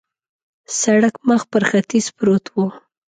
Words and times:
سړک 0.81 1.15
مخ 1.27 1.41
پر 1.51 1.63
ختیځ 1.69 2.05
پروت 2.17 2.45
و. 2.51 2.55